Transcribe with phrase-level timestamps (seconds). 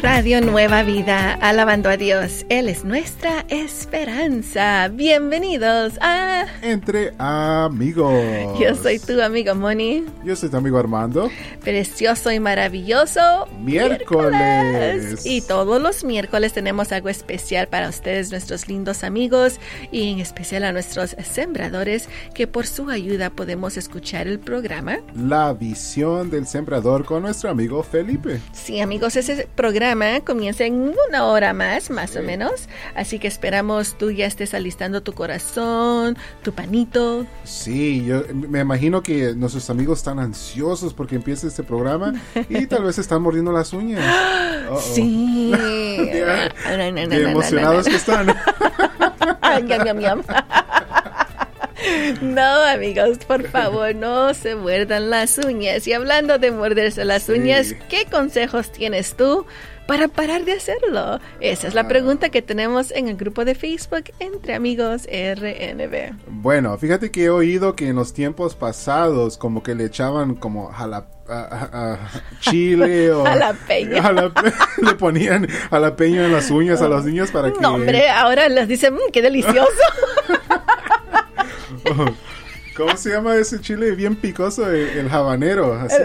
[0.00, 2.46] Radio Nueva Vida, alabando a Dios.
[2.48, 4.86] Él es nuestra esperanza.
[4.92, 8.14] Bienvenidos a Entre Amigos.
[8.60, 10.04] Yo soy tu amigo Moni.
[10.24, 11.28] Yo soy tu amigo Armando.
[11.64, 13.48] Precioso y maravilloso.
[13.60, 15.26] Miércoles.
[15.26, 19.58] Y todos los miércoles tenemos algo especial para ustedes, nuestros lindos amigos,
[19.90, 24.98] y en especial a nuestros sembradores, que por su ayuda podemos escuchar el programa.
[25.16, 28.38] La visión del sembrador con nuestro amigo Felipe.
[28.52, 29.87] Sí, amigos, ese programa
[30.24, 32.68] comienza en una hora más, más o menos.
[32.94, 37.26] Así que esperamos tú ya estés alistando tu corazón, tu panito.
[37.44, 42.14] Sí, yo me imagino que nuestros amigos están ansiosos porque empiece este programa
[42.48, 44.04] y tal vez están mordiendo las uñas.
[44.68, 44.80] Uh -oh.
[44.80, 45.52] Sí.
[45.96, 48.26] Qué emocionados que están.
[52.20, 55.86] No, amigos, por favor, no se muerdan las uñas.
[55.86, 57.32] Y hablando de morderse las sí.
[57.32, 59.46] uñas, ¿qué consejos tienes tú
[59.88, 61.18] para parar de hacerlo?
[61.40, 66.12] Esa es la pregunta que tenemos en el grupo de Facebook Entre Amigos RNB.
[66.26, 70.70] Bueno, fíjate que he oído que en los tiempos pasados como que le echaban como
[70.70, 71.98] jalap a, a,
[72.40, 74.02] chile o jalapeño.
[74.02, 78.50] Jalape le ponían jalapeño en las uñas a los niños para que No, hombre, ahora
[78.50, 79.70] les dicen, mmm, qué delicioso.
[82.78, 84.70] ¿Cómo se llama ese chile bien picoso?
[84.70, 85.74] El, el habanero.
[85.74, 86.00] Así.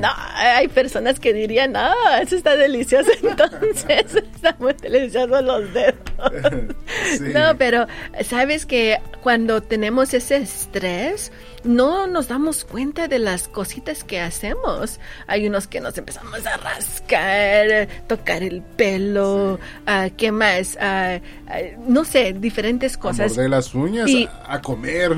[0.00, 3.10] No, hay personas que dirían, no, eso está delicioso.
[3.22, 5.94] Entonces, están muy deliciosos los dedos.
[7.18, 7.24] sí.
[7.32, 7.86] No, pero
[8.24, 11.32] sabes que cuando tenemos ese estrés,
[11.64, 15.00] no nos damos cuenta de las cositas que hacemos.
[15.26, 19.92] Hay unos que nos empezamos a rascar, tocar el pelo, sí.
[19.92, 20.76] uh, ¿qué más?
[20.80, 23.32] Uh, uh, no sé, diferentes cosas.
[23.32, 25.12] A morder las uñas, y, a, comer.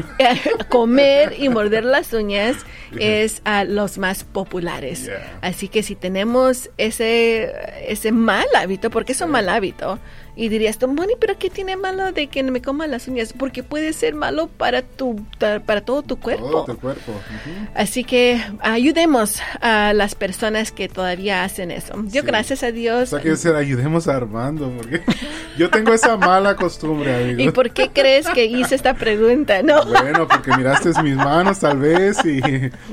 [0.58, 2.56] A comer y morder las uñas
[2.98, 5.06] es a los más populares.
[5.06, 5.38] Yeah.
[5.42, 7.52] Así que si tenemos ese,
[7.88, 9.98] ese mal hábito, porque es un mal hábito,
[10.36, 13.32] y dirías tú, Moni, pero ¿qué tiene malo de que me coma las uñas?
[13.32, 16.50] Porque puede ser malo para tu para todo tu cuerpo.
[16.50, 17.12] Todo tu cuerpo.
[17.12, 17.68] Uh -huh.
[17.74, 21.94] Así que ayudemos a las personas que todavía hacen eso.
[22.04, 22.26] Yo, sí.
[22.26, 23.04] gracias a Dios.
[23.04, 25.00] O sea, que se ayudemos a Armando, porque
[25.58, 27.40] yo tengo esa mala costumbre, amigo.
[27.40, 29.62] ¿Y por qué crees que hice esta pregunta?
[29.62, 29.86] No.
[29.86, 32.40] Bueno, porque miraste mis manos, tal vez, y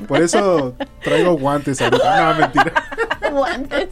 [0.06, 2.32] por eso traigo guantes ahorita.
[2.32, 2.72] No, mentira.
[3.34, 3.88] Guantes.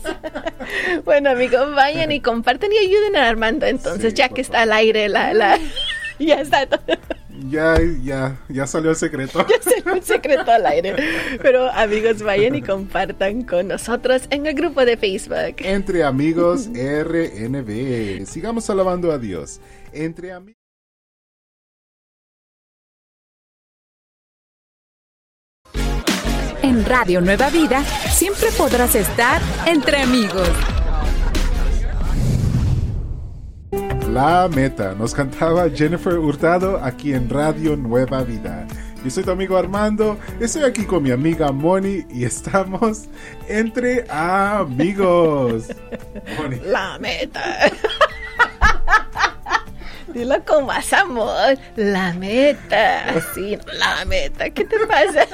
[1.05, 3.67] bueno, amigos, vayan y comparten y ayuden a Armando.
[3.67, 5.59] Entonces, Sí, ya que está al aire, la, la,
[6.19, 6.81] ya está todo.
[7.49, 9.45] Ya, ya, ya salió el secreto.
[9.49, 10.95] Ya salió el secreto al aire.
[11.43, 15.57] Pero, amigos, vayan y compartan con nosotros en el grupo de Facebook.
[15.59, 18.25] Entre amigos RNB.
[18.27, 19.61] Sigamos alabando a Dios.
[19.93, 20.62] Entre amigos.
[26.93, 30.47] Radio Nueva Vida siempre podrás estar entre amigos.
[34.11, 38.67] La meta nos cantaba Jennifer Hurtado aquí en Radio Nueva Vida.
[39.03, 43.09] Yo soy tu amigo Armando, estoy aquí con mi amiga Moni y estamos
[43.49, 45.69] entre amigos.
[46.37, 46.61] Moni.
[46.63, 47.71] La meta.
[50.13, 51.57] Dilo con más amor.
[51.77, 53.15] La meta.
[53.35, 54.51] Sí, la meta.
[54.51, 55.27] ¿Qué te pasa?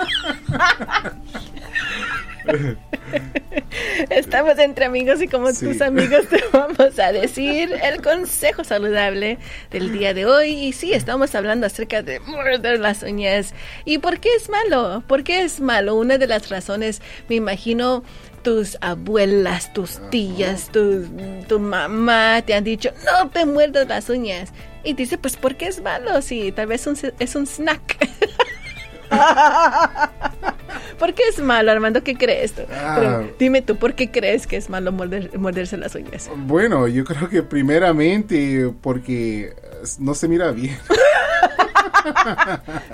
[4.11, 5.67] Estamos entre amigos y como sí.
[5.67, 9.39] tus amigos te vamos a decir el consejo saludable
[9.71, 10.51] del día de hoy.
[10.51, 13.55] Y sí, estamos hablando acerca de morder las uñas.
[13.85, 15.03] ¿Y por qué es malo?
[15.07, 15.95] ¿Por qué es malo?
[15.97, 18.03] Una de las razones, me imagino,
[18.43, 21.07] tus abuelas, tus tías, tu,
[21.49, 24.53] tu mamá te han dicho, no te muerdas las uñas.
[24.85, 26.23] Y dice, pues, ¿por qué es malo?
[26.23, 27.99] Si tal vez un, es un snack.
[30.99, 32.03] ¿Por qué es malo, Armando?
[32.03, 32.63] ¿Qué crees tú?
[32.73, 36.31] Ah, Pero dime tú, ¿por qué crees que es malo morder, morderse las uñas?
[36.37, 39.53] Bueno, yo creo que primeramente porque
[39.99, 40.77] no se mira bien.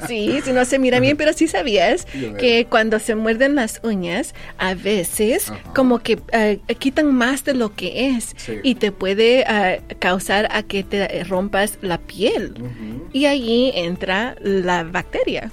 [0.07, 2.07] sí, si no se mira bien, pero sí sabías
[2.39, 5.61] que cuando se muerden las uñas, a veces Ajá.
[5.75, 8.59] como que uh, quitan más de lo que es sí.
[8.63, 12.55] y te puede uh, causar a que te rompas la piel.
[12.61, 13.03] Uh -huh.
[13.13, 15.51] Y ahí entra la bacteria.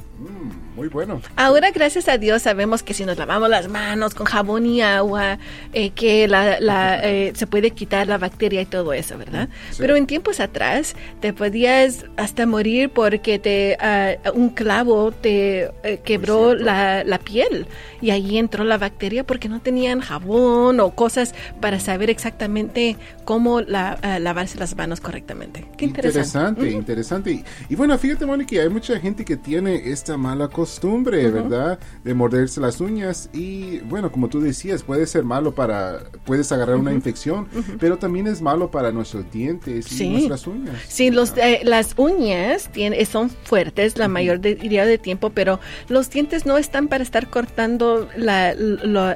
[0.82, 1.22] Muy bueno.
[1.36, 5.38] Ahora, gracias a Dios, sabemos que si nos lavamos las manos con jabón y agua,
[5.74, 6.58] eh, que la,
[7.04, 9.48] eh, se puede quitar la bacteria y todo eso, ¿verdad?
[9.78, 16.00] Pero en tiempos atrás te podías hasta morir porque te ah, un clavo te eh,
[16.04, 17.68] quebró la, la, piel
[18.02, 23.62] y ahí entró la bacteria porque no tenían jabón o cosas para saber exactamente cómo
[23.62, 25.64] la, ah, lavarse las manos correctamente.
[25.78, 26.62] Qué interesante.
[26.62, 27.44] Interesante, interesante.
[27.70, 31.80] Y, bueno, fíjate, Mónica, hay mucha gente que tiene esta mala costumbre, ¿verdad?
[32.04, 36.78] De morderse las uñas y bueno, como tú decías, puede ser malo para, puedes agarrar
[36.78, 37.48] una infección,
[37.80, 40.76] pero también es malo para nuestros dientes y nuestras uñas.
[40.88, 45.60] Sí, los, eh, las uñas tienen, son fuertes la mayor mayoría de tiempo, pero
[45.90, 48.56] los dientes no están para estar cortando la,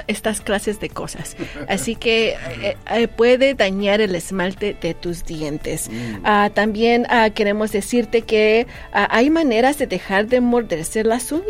[0.07, 1.38] estas clases de cosas.
[1.69, 5.90] Así que eh, eh, puede dañar el esmalte de tus dientes.
[5.90, 6.22] Mm.
[6.25, 11.44] Ah, también ah, queremos decirte que ah, hay maneras de dejar de morderse las uñas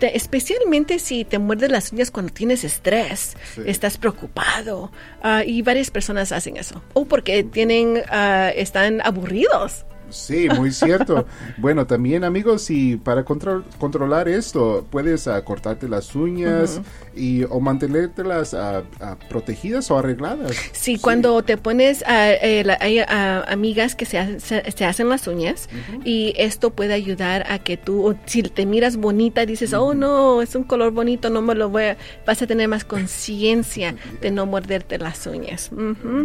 [0.00, 3.36] especialmente si te muerdes las uñas cuando tienes estrés,
[3.66, 4.90] estás preocupado
[5.22, 6.82] ah, y varias personas hacen eso.
[6.94, 9.84] O porque tienen uh, están aburridos.
[10.10, 11.26] Sí, muy cierto.
[11.58, 16.80] bueno, también amigos, si para controlar esto puedes uh, cortarte las uñas
[17.14, 18.82] y o mantenértelas uh,
[19.28, 20.56] protegidas o arregladas.
[20.72, 25.68] Sí, cuando te pones, eh, hay amigas que se, se, hacen las uñas
[26.04, 30.54] y esto puede ayudar a que tú, si te miras bonita, dices, oh no, es
[30.54, 31.96] un color bonito, no me lo voy a,
[32.26, 35.70] vas a tener más conciencia de no morderte las uñas.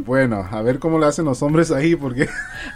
[0.05, 2.27] Bueno, a ver cómo lo hacen los hombres ahí, porque...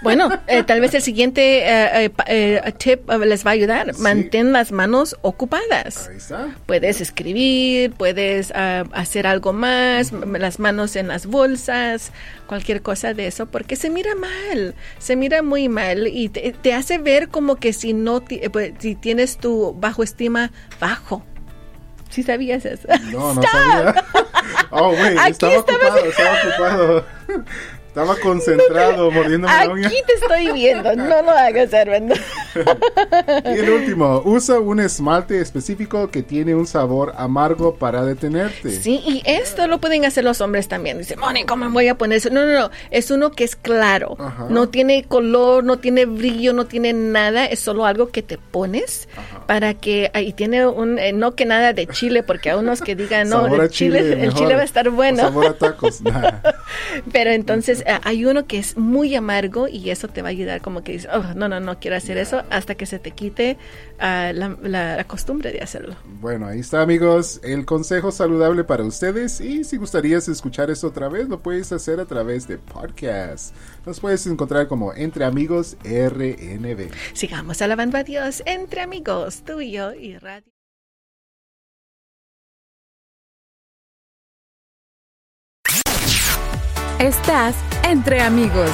[0.01, 3.97] Bueno, eh, tal vez el siguiente eh, eh, eh, tip les va a ayudar.
[3.99, 6.09] Mantén las manos ocupadas.
[6.65, 12.11] Puedes escribir, puedes ah, hacer algo más, las manos en las bolsas,
[12.47, 16.97] cualquier cosa de eso, porque se mira mal, se mira muy mal y te, hace
[16.97, 21.23] ver como que si no, pues, si tienes tu bajo estima bajo.
[22.09, 22.87] ¿Sí sabías eso?
[23.11, 23.95] No, no sabía.
[24.69, 27.05] Oh, güey, estaba ocupado, estaba ocupado.
[27.97, 29.87] Estaba concentrado mordiendo la uña.
[29.87, 32.13] Aquí te estoy viendo, no lo hagas, Armando.
[32.55, 38.71] Y el último, usa un esmalte específico que tiene un sabor amargo para detenerte.
[38.71, 40.97] Sí, y esto lo pueden hacer los hombres también.
[40.97, 42.29] Dice, Moni, ¿cómo me voy a poner eso?
[42.29, 44.17] No, no, no, es uno que es claro.
[44.49, 49.07] No tiene color, no tiene brillo, no tiene nada, es solo algo que te pones
[49.45, 52.95] para que, y tiene un, eh, no que nada de chile, porque a unos que
[52.95, 55.19] digan, no, el chile, el chile va a estar bueno.
[55.19, 56.01] sabor a tacos.
[57.11, 60.61] Pero entonces eh, hay uno que es muy amargo y eso te va a ayudar
[60.61, 63.57] como que dices, oh, no, no, no quiero hacer eso hasta que se te quite
[63.99, 65.95] ah, la, costumbre de hacerlo.
[66.19, 71.09] Bueno, ahí está amigos, el consejo saludable para ustedes y si gustarías escuchar esto otra
[71.09, 73.55] vez, lo puedes hacer a través de podcast.
[73.85, 76.91] Nos puedes encontrar como Entre Amigos RNB.
[77.13, 80.51] Sigamos alabando a Dios entre amigos, tú y yo y Radio.
[86.99, 88.71] Estás entre amigos.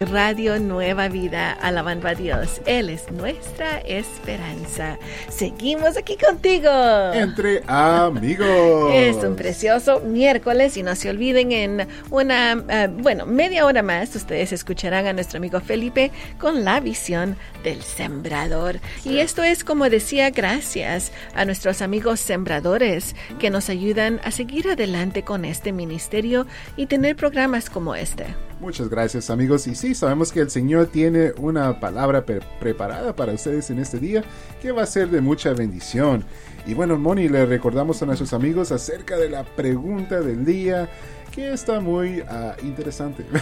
[0.00, 2.60] Radio Nueva Vida, alabando a Dios.
[2.66, 4.98] Él es nuestra esperanza.
[5.28, 6.68] Seguimos aquí contigo.
[7.12, 8.90] Entre amigos.
[8.92, 14.16] Es un precioso miércoles y no se olviden en una, eh, bueno, media hora más
[14.16, 16.10] ustedes escucharán a nuestro amigo Felipe
[16.40, 18.80] con la visión del sembrador.
[19.04, 24.68] Y esto es, como decía, gracias a nuestros amigos sembradores que nos ayudan a seguir
[24.68, 28.26] adelante con este ministerio y tener programas como este.
[28.64, 33.68] Muchas gracias amigos y sí, sabemos que el Señor tiene una palabra preparada para ustedes
[33.68, 34.24] en este día
[34.62, 36.24] que va a ser de mucha bendición.
[36.66, 40.88] Y bueno, Moni, le recordamos a nuestros amigos acerca de la pregunta del día
[41.34, 43.24] que está muy ah, interesante.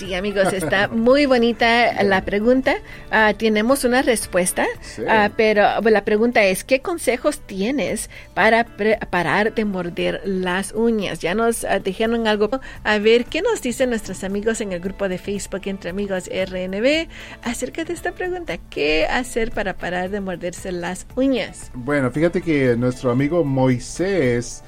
[0.00, 2.76] Sí, amigos, está muy bonita la pregunta.
[3.10, 4.66] Ah, tenemos una respuesta,
[5.06, 8.64] ah, pero la pregunta es, ¿qué consejos tienes para
[9.10, 11.18] parar de morder las uñas?
[11.18, 12.48] Ya nos dijeron algo.
[12.82, 17.08] A ver, ¿qué nos dicen nuestros amigos en el grupo de Facebook Entre Amigos RNB
[17.42, 18.56] acerca de esta pregunta?
[18.70, 21.70] ¿Qué hacer para parar de morderse las uñas?
[21.74, 24.62] Bueno, fíjate que nuestro amigo Moisés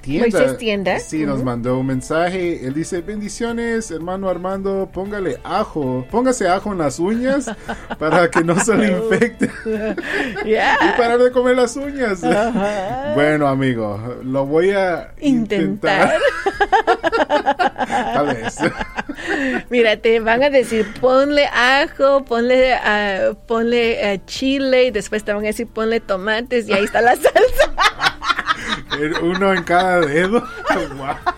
[0.00, 0.56] tienda.
[0.56, 1.00] tienda.
[1.00, 2.66] Sí, nos mandó un mensaje.
[2.66, 7.50] Él dice, bendiciones, hermano Armando, póngale ajo, póngase ajo en las uñas
[7.98, 9.50] para que no se le infecte.
[10.44, 12.20] y parar de comer las uñas.
[13.14, 16.20] Bueno, amigo, lo voy a intentar.
[17.86, 18.58] Tal vez.
[19.70, 25.32] Mira, te van a decir, ponle ajo, ponle, uh, ponle uh, chile, y después te
[25.32, 27.74] van a decir, ponle tomates, y ahí está la salsa.
[29.22, 30.42] Uno en cada dedo.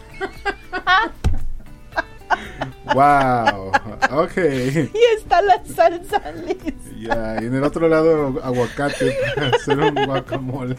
[2.94, 3.72] Wow,
[4.10, 4.36] ok.
[4.36, 6.56] Y está la salsa Liz.
[6.98, 10.76] Ya, y en el otro lado aguacate para hacer un guacamole.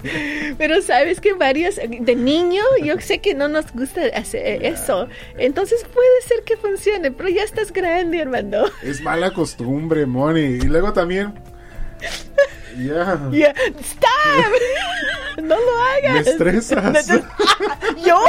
[0.58, 5.08] Pero sabes que varios, de niño, yo sé que no nos gusta hacer eso.
[5.38, 8.66] Entonces puede ser que funcione, pero ya estás grande, hermano.
[8.84, 10.42] Es mala costumbre, Moni.
[10.42, 11.34] Y luego también.
[12.78, 13.30] Ya.
[13.32, 13.54] Yeah.
[13.80, 14.52] ¡Stop!
[15.42, 16.14] no lo hagas.
[16.14, 17.08] Me estresas.
[18.06, 18.20] ¿Yo?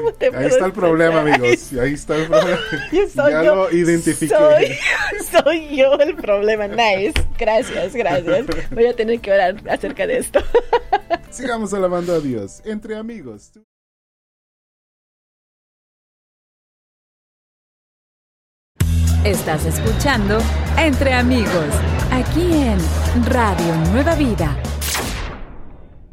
[0.00, 1.72] ¿Cómo te Ahí está el problema, amigos.
[1.80, 2.58] Ahí está el problema.
[2.92, 3.54] Yo soy ya yo.
[3.54, 4.34] lo identifiqué.
[4.34, 4.78] Soy,
[5.44, 6.68] soy yo el problema.
[6.68, 7.14] Nice.
[7.38, 8.46] Gracias, gracias.
[8.70, 10.40] Voy a tener que orar acerca de esto.
[11.30, 13.52] Sigamos alabando a Dios entre amigos.
[19.24, 20.38] Estás escuchando
[20.78, 21.66] Entre Amigos,
[22.10, 22.78] aquí en
[23.26, 24.56] Radio Nueva Vida.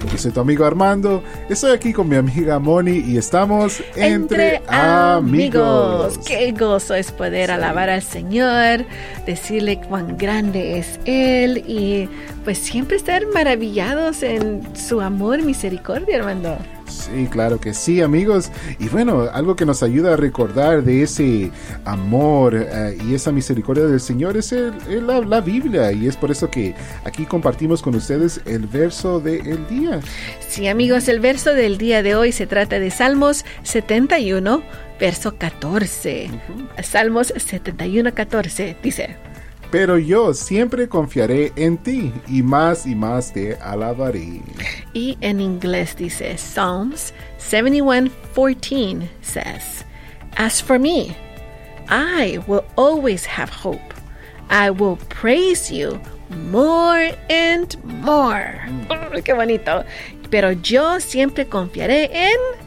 [0.05, 6.19] Yo soy tu amigo Armando, estoy aquí con mi amiga Moni y estamos entre, amigos.
[6.25, 7.51] Qué gozo es poder Sí.
[7.51, 8.85] alabar al Señor,
[9.25, 12.07] decirle cuán grande es Él y
[12.47, 16.55] pues siempre estar maravillados en su amor y misericordia, hermano.
[16.87, 18.49] Sí, claro que sí, amigos.
[18.79, 21.51] Y bueno, algo que nos ayuda a recordar de ese
[21.83, 25.91] amor eh, y esa misericordia del Señor es el- el- la, la Biblia.
[25.91, 26.73] Y es por eso que
[27.03, 29.99] aquí compartimos con ustedes el verso del día.
[30.47, 34.63] Sí, amigos, el verso del día de hoy se trata de Salmos 71,
[35.01, 36.29] verso 14.
[36.81, 39.17] Salmos 71, 14 dice.
[39.69, 44.41] Pero yo siempre confiaré en ti y más y más te alabaré.
[44.93, 49.83] Y en inglés dice Psalms 71:14 says,
[50.37, 51.15] As for me,
[51.89, 53.93] I will always have hope.
[54.49, 58.61] I will praise you more and more.
[58.89, 59.83] Oh, qué bonito.
[60.29, 62.66] Pero yo siempre confiaré en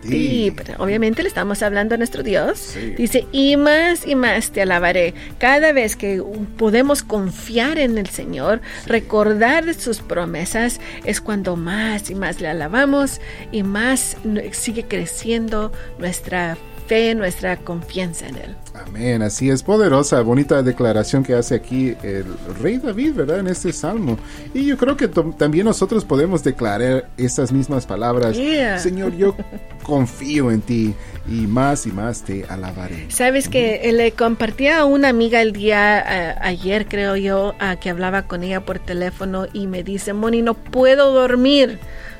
[0.00, 0.52] ti.
[0.78, 2.58] Obviamente le estamos hablando a nuestro Dios.
[2.58, 2.94] Sí.
[2.96, 5.14] Dice, y más y más te alabaré.
[5.38, 6.22] Cada vez que
[6.56, 12.48] podemos confiar en el Señor, recordar de sus promesas, es cuando más y más le
[12.48, 13.20] alabamos
[13.52, 14.16] y más
[14.52, 16.77] sigue creciendo nuestra fe,
[17.14, 18.56] nuestra confianza en Él.
[18.74, 22.24] Amén, así es poderosa, bonita declaración que hace aquí el
[22.60, 23.40] rey David, ¿verdad?
[23.40, 24.18] En este salmo.
[24.54, 28.36] Y yo creo que también nosotros podemos declarar estas mismas palabras.
[28.36, 28.78] Yeah.
[28.78, 29.34] Señor, yo
[29.82, 30.94] confío en ti
[31.28, 33.06] y más y más te alabaré.
[33.10, 37.90] Sabes que le compartí a una amiga el día eh, ayer, creo yo, ah, que
[37.90, 41.78] hablaba con ella por teléfono y me dice, Moni, no puedo dormir.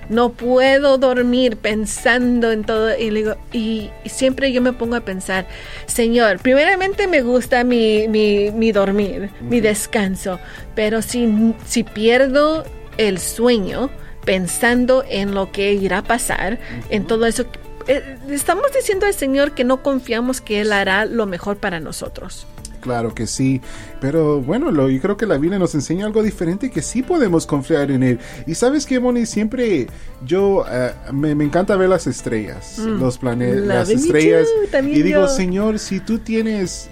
[0.08, 2.96] No puedo dormir pensando en todo.
[2.96, 5.46] Y, digo, y, y siempre yo me pongo a pensar,
[5.86, 10.38] Señor, primeramente me gusta mi, mi, mi dormir, mi descanso,
[10.74, 12.64] pero si, si pierdo
[12.96, 13.90] el sueño
[14.24, 16.58] pensando en lo que irá a pasar,
[16.90, 17.46] en todo eso,
[17.86, 22.46] eh, estamos diciendo al Señor que no confiamos que Él hará lo mejor para nosotros.
[22.88, 23.60] Claro que sí,
[24.00, 27.46] pero bueno, lo, yo creo que la Biblia nos enseña algo diferente que sí podemos
[27.46, 28.18] confiar en Él.
[28.46, 29.86] Y sabes que, Moni, siempre
[30.24, 33.92] yo eh, me, me encanta ver las estrellas, los planetas, las Mm.
[33.92, 34.48] estrellas.
[34.72, 35.28] too, Y digo, yo.
[35.28, 36.88] Señor, si tú tienes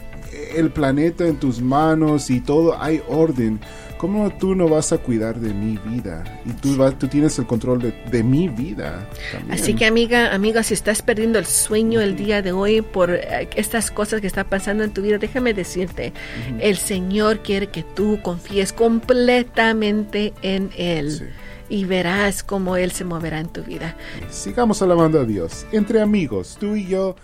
[0.57, 3.61] el planeta en tus manos y todo hay orden,
[3.99, 6.25] ¿cómo tú no vas a cuidar de mi vida?
[6.45, 9.09] Y tú, vas, tú tienes el control de, de mi vida.
[9.33, 9.53] también.
[9.53, 13.49] Así que amiga, amiga, si estás perdiendo el sueño el día de hoy por eh,
[13.57, 16.13] estas cosas que están pasando en tu vida, déjame decirte,
[16.61, 21.11] el Señor quiere que tú confíes completamente en Él.
[21.11, 21.25] Sí.
[21.69, 23.97] Y verás cómo Él se moverá en tu vida.
[24.31, 27.17] Sigamos alabando a Dios, entre amigos, tú y yo.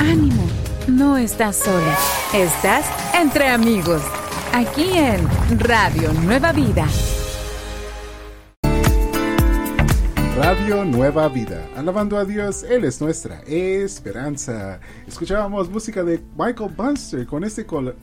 [0.00, 0.46] Ánimo,
[0.86, 1.96] no estás sola.
[2.32, 4.02] Estás entre amigos,
[4.52, 5.28] aquí en
[5.58, 6.86] Radio Nueva Vida.
[10.36, 11.66] Radio Nueva Vida.
[11.76, 14.78] Alabando a Dios, Él es nuestra esperanza.
[15.06, 17.96] Escuchábamos música de Michael Bunster con este, col-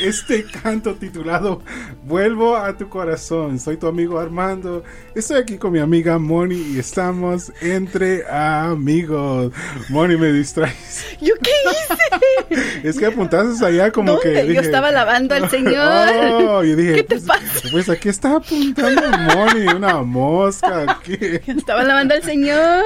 [0.00, 1.62] este canto titulado
[2.04, 3.58] Vuelvo a tu corazón.
[3.58, 4.82] Soy tu amigo Armando.
[5.14, 9.52] Estoy aquí con mi amiga Moni y estamos entre amigos.
[9.88, 11.04] Moni, me distraes.
[11.20, 12.82] ¿Yo qué hice?
[12.88, 14.44] Es que apuntaste allá como ¿Dónde?
[14.46, 14.54] que.
[14.54, 16.08] Yo estaba alabando al Señor.
[16.40, 17.68] Oh, yo dije, ¿Qué te pues, pasa?
[17.70, 19.02] pues aquí está apuntando
[19.34, 20.90] Moni, una mosca.
[20.90, 21.16] aquí.
[21.46, 22.82] Estaba alabando al Señor.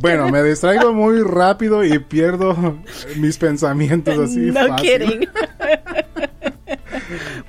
[0.00, 2.78] Bueno, me distraigo muy rápido y pierdo
[3.16, 4.40] mis pensamientos así.
[4.40, 4.98] no fácil.
[4.98, 5.28] kidding.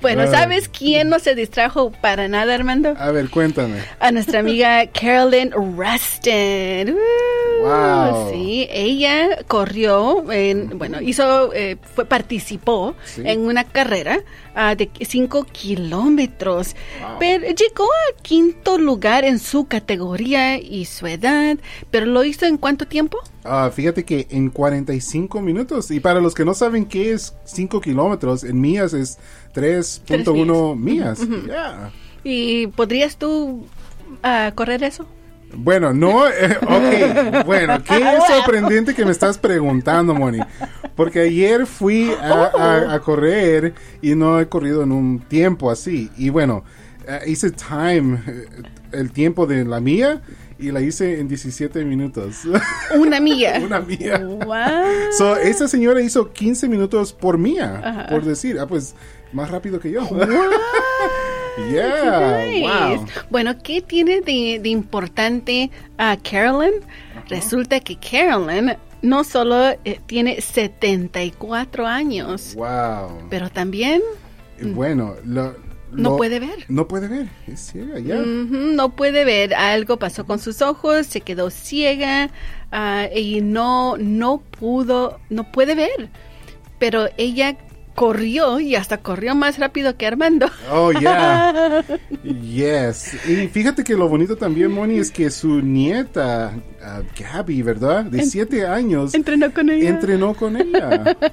[0.04, 0.30] bueno.
[0.30, 2.94] ¿sabes quién no se distrajo para nada, Armando?
[2.98, 3.80] A ver, cuéntame.
[4.00, 6.94] A nuestra amiga Carolyn Rustin.
[6.94, 8.30] Uh, Wow.
[8.30, 14.20] Sí, ella corrió, en, bueno, hizo, eh, fue, participó en una carrera
[14.54, 16.76] uh, de 5 kilómetros,
[17.18, 21.56] pero llegó a quinto lugar en su categoría y su edad,
[21.90, 23.18] pero lo hizo en cuánto tiempo?
[23.44, 25.90] Uh, fíjate que en 45 minutos.
[25.90, 29.18] Y para los que no saben qué es 5 kilómetros, en millas es
[29.54, 31.20] 3.1 millas.
[32.22, 33.66] ¿Y podrías tú
[34.22, 35.06] uh, correr eso?
[35.56, 40.40] Bueno, no, eh, ok, bueno, qué sorprendente que me estás preguntando, Moni,
[40.96, 46.64] porque ayer fui a, correr y no he corrido en un tiempo así, y bueno,
[47.06, 48.46] eh, hice time, eh,
[48.92, 50.22] el tiempo de la mía,
[50.58, 52.42] y la hice en 17 minutos.
[52.98, 53.60] Una milla.
[53.64, 54.18] Una milla.
[54.18, 55.12] Wow.
[55.16, 58.94] So, esa señora hizo 15 minutos por mía, por decir, ah, pues
[59.32, 60.08] más rápido que yo.
[61.70, 63.06] Yeah, wow.
[63.30, 66.72] Bueno, ¿qué tiene de, importante a Carolyn?
[67.28, 72.56] Resulta que Carolyn no solo eh, tiene 74 años.
[72.56, 73.28] Wow.
[73.30, 74.02] Pero también...
[74.60, 75.14] Bueno,
[75.94, 76.64] no puede ver.
[76.68, 78.16] No puede ver, es ciega, ya.
[78.16, 79.54] no puede ver.
[79.54, 82.30] Algo pasó con sus ojos, se quedó ciega
[82.72, 86.10] ah, y no, no pudo, no puede ver.
[86.78, 87.56] Pero ella
[87.94, 90.50] corrió y hasta corrió más rápido que Armando.
[90.70, 91.84] Oh, yeah.
[92.24, 93.14] yes.
[93.28, 98.04] Y fíjate que lo bonito también, Moni, es que su nieta, uh, Gabby, ¿verdad?
[98.04, 99.14] De siete años.
[99.14, 99.88] Entrenó con ella.
[99.90, 101.16] Entrenó con ella.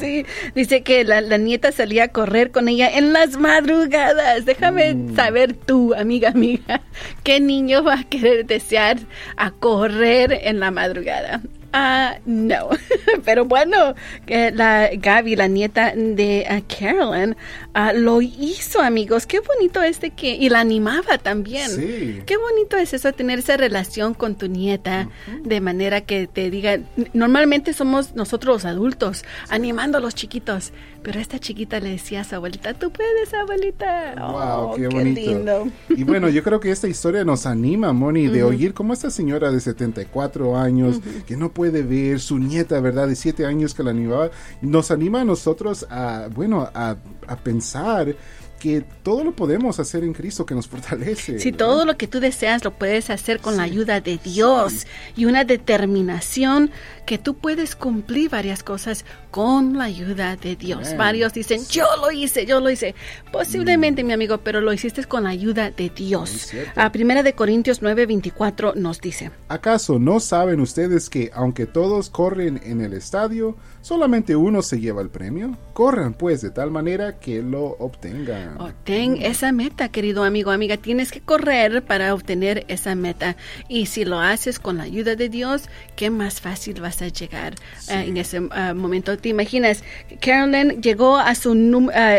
[0.00, 0.24] Sí.
[0.54, 4.44] Dice que la, nieta salía a correr con ella en las madrugadas.
[4.44, 5.16] Déjame mm.
[5.16, 6.82] saber tú, amiga, amiga,
[7.22, 8.98] qué niño va a querer desear
[9.36, 11.40] a correr en la madrugada.
[11.72, 12.70] Ah, no.
[13.24, 13.94] Pero bueno,
[14.26, 17.36] la Gaby, la nieta de uh, Carolyn,
[17.74, 19.26] uh, lo hizo, amigos.
[19.26, 21.70] Qué bonito es de que, y la animaba también.
[21.70, 22.22] Sí.
[22.26, 25.08] Qué bonito es eso, tener esa relación con tu nieta,
[25.42, 26.78] de manera que te diga,
[27.12, 30.72] normalmente somos nosotros los adultos, animando a los chiquitos,
[31.06, 34.16] pero esta chiquita le decía a su abuelita, tú puedes, abuelita.
[34.18, 35.20] Wow, qué, bonito.
[35.20, 35.68] Lindo.
[35.88, 39.52] Y bueno, yo creo que esta historia nos anima, Moni, de oír cómo esta señora
[39.52, 43.06] de 74 años, que no puede ver, su nieta, ¿verdad?
[43.06, 46.96] De 7 años que la animaba, nos anima a nosotros a, bueno, a,
[47.28, 48.16] a pensar
[48.58, 51.38] que todo lo podemos hacer en Cristo que nos fortalece.
[51.38, 54.86] Si todo lo que tú deseas lo puedes hacer con la ayuda de Dios
[55.16, 56.70] y una determinación
[57.04, 60.96] que tú puedes cumplir varias cosas con la ayuda de Dios.
[60.96, 62.94] Varios dicen, yo lo hice, yo lo hice.
[63.30, 64.06] Posiblemente, mm.
[64.06, 66.50] mi amigo, pero lo hiciste con la ayuda de Dios.
[66.74, 72.60] A primera de Corintios 9:24 nos dice, ¿acaso no saben ustedes que aunque todos corren
[72.64, 75.56] en el estadio, solamente uno se lleva el premio?
[75.76, 78.58] Corran pues de tal manera que lo obtengan.
[78.58, 80.78] Obtén esa meta, querido amigo, amiga.
[80.78, 83.36] Tienes que correr para obtener esa meta.
[83.68, 87.56] Y si lo haces con la ayuda de Dios, qué más fácil vas a llegar
[87.90, 89.84] eh, en ese eh, momento te imaginas,
[90.18, 91.54] Carolyn llegó a su uh,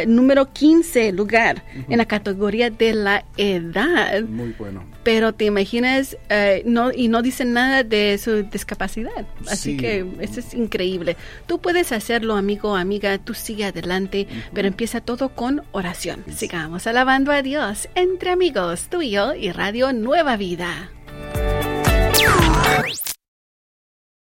[0.06, 4.22] número 15 lugar en la categoría de la edad.
[4.22, 9.26] Muy bueno pero te imaginas, eh, no, y no dicen nada de su discapacidad.
[9.50, 11.16] Así que eso es increíble.
[11.46, 16.26] Tú puedes hacerlo, amigo, amiga, tú sigue adelante, pero empieza todo con oración.
[16.36, 20.92] Sigamos alabando a Dios entre amigos, tú y yo y Radio Nueva Vida.